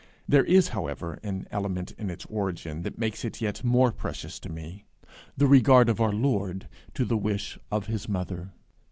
[0.27, 4.49] There is however an element in its origin that makes it yet more precious to
[4.49, 4.83] me
[5.37, 8.51] the regard of our Lord to a wish of his mother.